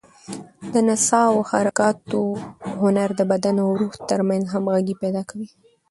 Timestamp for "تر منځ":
4.09-4.43